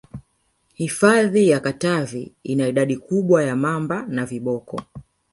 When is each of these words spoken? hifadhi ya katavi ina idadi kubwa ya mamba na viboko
hifadhi 0.73 1.49
ya 1.49 1.59
katavi 1.59 2.33
ina 2.43 2.67
idadi 2.67 2.97
kubwa 2.97 3.43
ya 3.43 3.55
mamba 3.55 4.05
na 4.09 4.25
viboko 4.25 4.79